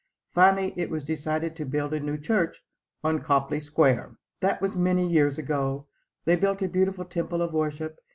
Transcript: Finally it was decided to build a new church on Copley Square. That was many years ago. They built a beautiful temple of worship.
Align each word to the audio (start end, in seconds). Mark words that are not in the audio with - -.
Finally 0.33 0.73
it 0.77 0.89
was 0.89 1.03
decided 1.03 1.55
to 1.55 1.63
build 1.63 1.93
a 1.93 1.99
new 1.99 2.17
church 2.17 2.63
on 3.03 3.19
Copley 3.21 3.59
Square. 3.59 4.15
That 4.39 4.59
was 4.59 4.75
many 4.75 5.07
years 5.07 5.37
ago. 5.37 5.85
They 6.25 6.35
built 6.35 6.63
a 6.63 6.67
beautiful 6.67 7.05
temple 7.05 7.39
of 7.43 7.53
worship. 7.53 7.99